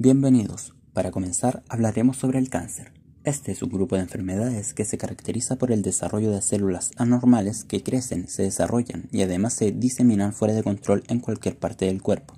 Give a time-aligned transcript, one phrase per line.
[0.00, 0.76] Bienvenidos.
[0.92, 2.92] Para comenzar hablaremos sobre el cáncer.
[3.24, 7.64] Este es un grupo de enfermedades que se caracteriza por el desarrollo de células anormales
[7.64, 12.00] que crecen, se desarrollan y además se diseminan fuera de control en cualquier parte del
[12.00, 12.34] cuerpo.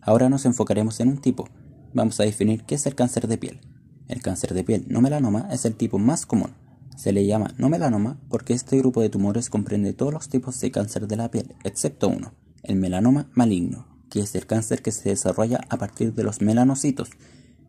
[0.00, 1.48] Ahora nos enfocaremos en un tipo.
[1.92, 3.58] Vamos a definir qué es el cáncer de piel.
[4.06, 6.54] El cáncer de piel no melanoma es el tipo más común.
[6.96, 10.70] Se le llama no melanoma porque este grupo de tumores comprende todos los tipos de
[10.70, 12.32] cáncer de la piel, excepto uno,
[12.62, 17.08] el melanoma maligno, que es el cáncer que se desarrolla a partir de los melanocitos.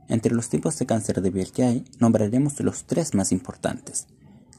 [0.09, 4.07] Entre los tipos de cáncer de piel que hay, nombraremos los tres más importantes.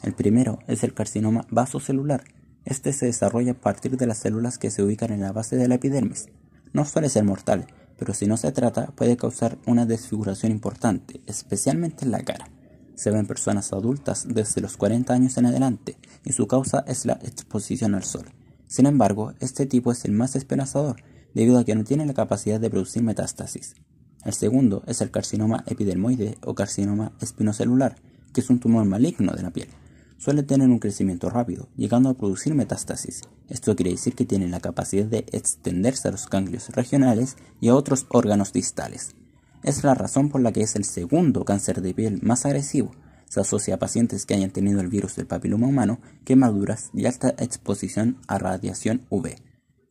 [0.03, 2.25] El primero es el carcinoma vasocelular.
[2.65, 5.69] Este se desarrolla a partir de las células que se ubican en la base de
[5.69, 6.29] la epidermis.
[6.73, 7.67] No suele ser mortal,
[7.99, 12.49] pero si no se trata puede causar una desfiguración importante, especialmente en la cara.
[12.95, 17.05] Se ve en personas adultas desde los 40 años en adelante y su causa es
[17.05, 18.25] la exposición al sol.
[18.69, 20.97] Sin embargo, este tipo es el más esperanzador
[21.35, 23.75] debido a que no tiene la capacidad de producir metástasis.
[24.25, 27.97] El segundo es el carcinoma epidermoide o carcinoma espinocelular,
[28.33, 29.69] que es un tumor maligno de la piel.
[30.17, 33.23] Suele tener un crecimiento rápido, llegando a producir metástasis.
[33.49, 37.75] Esto quiere decir que tiene la capacidad de extenderse a los ganglios regionales y a
[37.75, 39.15] otros órganos distales.
[39.63, 42.93] Es la razón por la que es el segundo cáncer de piel más agresivo.
[43.29, 47.35] Se asocia a pacientes que hayan tenido el virus del papiloma humano, quemaduras y alta
[47.39, 49.44] exposición a radiación UV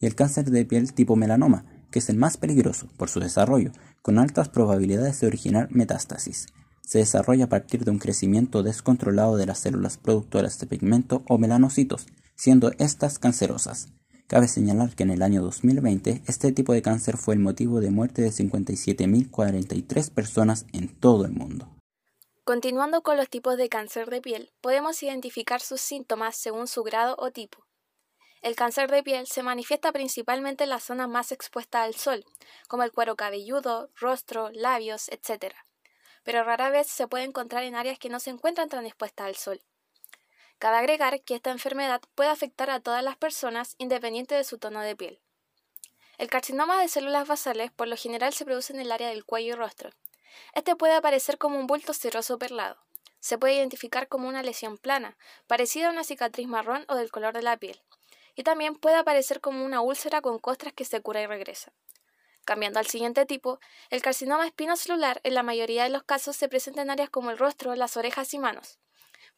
[0.04, 3.72] y el cáncer de piel tipo melanoma, que es el más peligroso por su desarrollo,
[4.02, 6.48] con altas probabilidades de originar metástasis.
[6.82, 11.38] Se desarrolla a partir de un crecimiento descontrolado de las células productoras de pigmento o
[11.38, 13.94] melanocitos, siendo estas cancerosas.
[14.28, 17.90] Cabe señalar que en el año 2020 este tipo de cáncer fue el motivo de
[17.90, 21.70] muerte de 57.043 personas en todo el mundo.
[22.44, 27.16] Continuando con los tipos de cáncer de piel, podemos identificar sus síntomas según su grado
[27.20, 27.63] o tipo.
[28.44, 32.26] El cáncer de piel se manifiesta principalmente en las zonas más expuestas al sol,
[32.68, 35.56] como el cuero cabelludo, rostro, labios, etc.
[36.24, 39.38] Pero rara vez se puede encontrar en áreas que no se encuentran tan expuestas al
[39.38, 39.62] sol.
[40.60, 44.82] Cabe agregar que esta enfermedad puede afectar a todas las personas independiente de su tono
[44.82, 45.22] de piel.
[46.18, 49.54] El carcinoma de células basales por lo general se produce en el área del cuello
[49.54, 49.92] y rostro.
[50.54, 52.76] Este puede aparecer como un bulto cerroso perlado.
[53.22, 55.16] Se puede identificar como una lesión plana,
[55.48, 57.82] parecida a una cicatriz marrón o del color de la piel,
[58.36, 61.74] y también puede aparecer como una úlcera con costras que se cura y regresa.
[62.46, 66.82] Cambiando al siguiente tipo, el carcinoma espinocelular en la mayoría de los casos se presenta
[66.82, 68.80] en áreas como el rostro, las orejas y manos.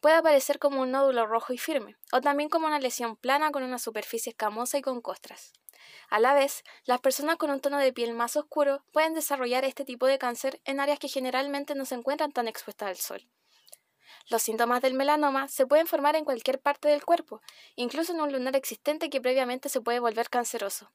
[0.00, 3.62] Puede aparecer como un nódulo rojo y firme, o también como una lesión plana con
[3.62, 5.52] una superficie escamosa y con costras.
[6.10, 9.84] A la vez, las personas con un tono de piel más oscuro pueden desarrollar este
[9.84, 13.28] tipo de cáncer en áreas que generalmente no se encuentran tan expuestas al sol.
[14.28, 17.42] Los síntomas del melanoma se pueden formar en cualquier parte del cuerpo,
[17.76, 20.90] incluso en un lunar existente que previamente se puede volver canceroso.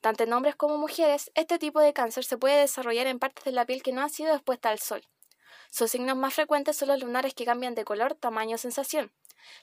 [0.00, 3.52] Tanto en hombres como mujeres, este tipo de cáncer se puede desarrollar en partes de
[3.52, 5.02] la piel que no han sido expuestas al sol.
[5.70, 9.12] Sus signos más frecuentes son los lunares que cambian de color, tamaño o sensación,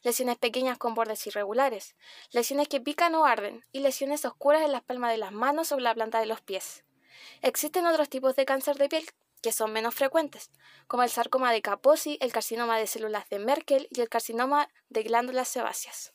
[0.03, 1.95] lesiones pequeñas con bordes irregulares,
[2.31, 5.79] lesiones que pican o arden y lesiones oscuras en las palmas de las manos o
[5.79, 6.83] la planta de los pies.
[7.41, 9.05] Existen otros tipos de cáncer de piel
[9.41, 10.51] que son menos frecuentes,
[10.87, 15.03] como el sarcoma de Kaposi, el carcinoma de células de Merkel y el carcinoma de
[15.03, 16.13] glándulas sebáceas.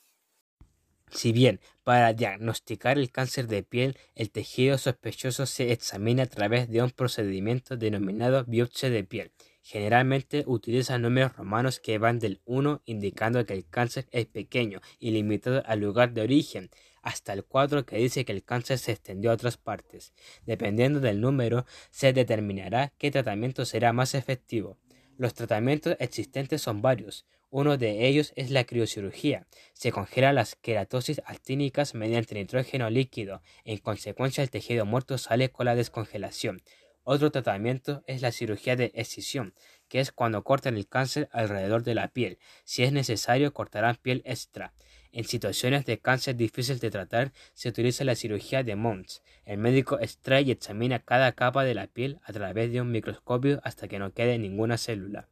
[1.10, 6.68] Si bien para diagnosticar el cáncer de piel el tejido sospechoso se examina a través
[6.68, 9.32] de un procedimiento denominado biopsia de piel,
[9.62, 15.12] generalmente utiliza números romanos que van del 1 indicando que el cáncer es pequeño y
[15.12, 16.70] limitado al lugar de origen,
[17.04, 20.15] hasta el 4 que dice que el cáncer se extendió a otras partes.
[20.47, 24.78] Dependiendo del número, se determinará qué tratamiento será más efectivo.
[25.16, 27.26] Los tratamientos existentes son varios.
[27.50, 29.47] Uno de ellos es la criocirugía.
[29.75, 33.43] Se congela las queratosis actínicas mediante nitrógeno líquido.
[33.64, 36.62] En consecuencia, el tejido muerto sale con la descongelación.
[37.04, 39.54] Otro tratamiento es la cirugía de escisión,
[39.88, 42.38] que es cuando cortan el cáncer alrededor de la piel.
[42.64, 44.72] Si es necesario, cortarán piel extra.
[45.14, 49.22] En situaciones de cáncer difícil de tratar, se utiliza la cirugía de Mons.
[49.44, 53.60] El médico extrae y examina cada capa de la piel a través de un microscopio
[53.62, 55.28] hasta que no quede ninguna célula.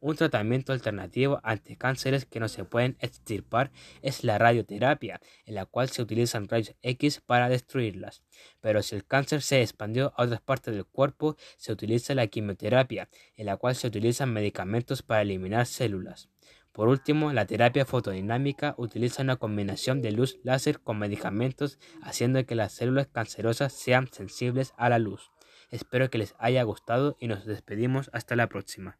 [0.00, 3.70] Un tratamiento alternativo ante cánceres que no se pueden extirpar
[4.02, 8.22] es la radioterapia, en la cual se utilizan rayos X para destruirlas.
[8.60, 13.08] Pero si el cáncer se expandió a otras partes del cuerpo, se utiliza la quimioterapia,
[13.36, 16.28] en la cual se utilizan medicamentos para eliminar células.
[16.72, 22.54] Por último, la terapia fotodinámica utiliza una combinación de luz láser con medicamentos haciendo que
[22.54, 25.30] las células cancerosas sean sensibles a la luz.
[25.70, 28.98] Espero que les haya gustado y nos despedimos hasta la próxima.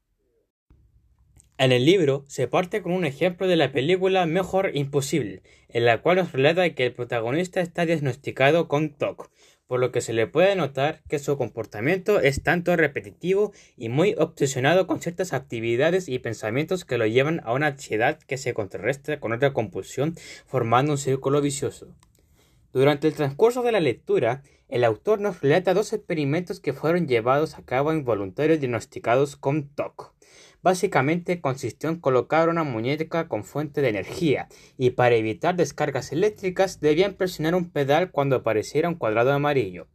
[1.59, 6.03] En el libro se parte con un ejemplo de la película Mejor Imposible, en la
[6.03, 9.31] cual nos relata que el protagonista está diagnosticado con TOC,
[9.73, 14.15] por lo que se le puede notar que su comportamiento es tanto repetitivo y muy
[14.19, 19.19] obsesionado con ciertas actividades y pensamientos que lo llevan a una ansiedad que se contrarresta
[19.19, 20.15] con otra compulsión,
[20.47, 21.87] formando un círculo vicioso.
[22.75, 27.57] Durante el transcurso de la lectura, el autor nos relata dos experimentos que fueron llevados
[27.57, 30.12] a cabo en voluntarios diagnosticados con TOC.
[30.63, 34.49] Básicamente consistió en colocar una muñeca con fuente de energía
[34.79, 39.89] y para evitar descargas eléctricas debían presionar un pedal cuando apareciera un cuadrado amarillo.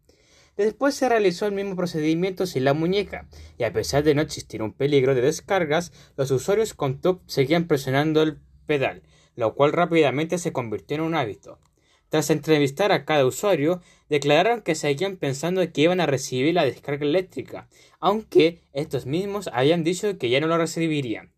[0.57, 3.27] Después se realizó el mismo procedimiento sin la muñeca,
[3.59, 7.67] y a pesar de no existir un peligro de descargas, los usuarios con TOC seguían
[7.67, 9.03] presionando el pedal,
[9.35, 11.59] lo cual rápidamente se convirtió en un hábito.
[12.09, 17.05] Tras entrevistar a cada usuario, declararon que seguían pensando que iban a recibir la descarga
[17.05, 17.67] eléctrica,
[17.99, 21.36] aunque estos mismos habían dicho que ya no lo recibirían.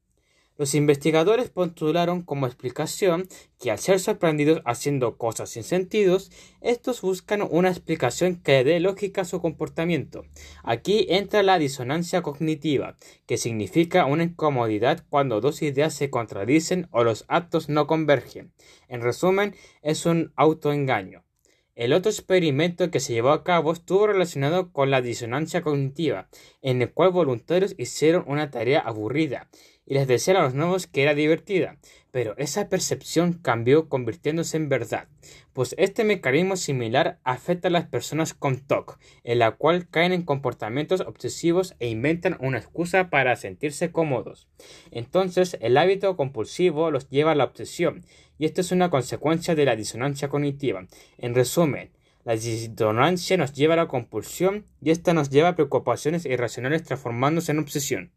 [0.59, 3.29] Los investigadores postularon como explicación
[3.61, 9.21] que al ser sorprendidos haciendo cosas sin sentidos, estos buscan una explicación que dé lógica
[9.21, 10.25] a su comportamiento.
[10.65, 17.05] Aquí entra la disonancia cognitiva, que significa una incomodidad cuando dos ideas se contradicen o
[17.05, 18.51] los actos no convergen.
[18.89, 21.23] En resumen, es un autoengaño.
[21.73, 26.27] El otro experimento que se llevó a cabo estuvo relacionado con la disonancia cognitiva,
[26.61, 29.47] en el cual voluntarios hicieron una tarea aburrida
[29.89, 31.77] y les decían a los nuevos que era divertida,
[32.11, 35.07] pero esa percepción cambió convirtiéndose en verdad,
[35.51, 40.21] pues este mecanismo similar afecta a las personas con TOC, en la cual caen en
[40.21, 44.47] comportamientos obsesivos e inventan una excusa para sentirse cómodos.
[44.91, 48.05] Entonces el hábito compulsivo los lleva a la obsesión,
[48.37, 50.87] y esto es una consecuencia de la disonancia cognitiva.
[51.17, 51.89] En resumen,
[52.25, 57.53] la disonancia nos lleva a la compulsión y esta nos lleva a preocupaciones irracionales transformándose
[57.53, 58.11] en obsesión.